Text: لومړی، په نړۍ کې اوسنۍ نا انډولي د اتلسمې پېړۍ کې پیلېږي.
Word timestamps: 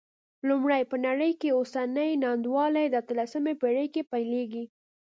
لومړی، 0.47 0.81
په 0.91 0.95
نړۍ 1.05 1.31
کې 1.39 1.49
اوسنۍ 1.57 2.11
نا 2.21 2.29
انډولي 2.35 2.85
د 2.89 2.95
اتلسمې 3.03 3.53
پېړۍ 3.61 3.87
کې 3.93 4.01
پیلېږي. 4.11 4.63